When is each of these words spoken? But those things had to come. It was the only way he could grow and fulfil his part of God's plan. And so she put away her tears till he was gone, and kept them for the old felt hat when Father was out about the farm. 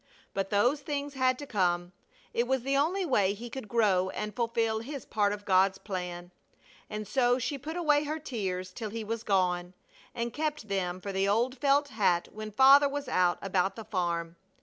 But 0.33 0.49
those 0.49 0.81
things 0.81 1.13
had 1.13 1.37
to 1.37 1.45
come. 1.45 1.91
It 2.33 2.47
was 2.47 2.63
the 2.63 2.75
only 2.75 3.05
way 3.05 3.33
he 3.35 3.51
could 3.51 3.67
grow 3.67 4.09
and 4.09 4.35
fulfil 4.35 4.79
his 4.79 5.05
part 5.05 5.31
of 5.31 5.45
God's 5.45 5.77
plan. 5.77 6.31
And 6.89 7.07
so 7.07 7.37
she 7.37 7.59
put 7.59 7.77
away 7.77 8.05
her 8.05 8.17
tears 8.17 8.71
till 8.71 8.89
he 8.89 9.03
was 9.03 9.21
gone, 9.21 9.75
and 10.15 10.33
kept 10.33 10.69
them 10.69 10.99
for 11.01 11.11
the 11.13 11.27
old 11.27 11.55
felt 11.59 11.89
hat 11.89 12.29
when 12.31 12.49
Father 12.49 12.89
was 12.89 13.07
out 13.07 13.37
about 13.43 13.75
the 13.75 13.85
farm. 13.85 14.37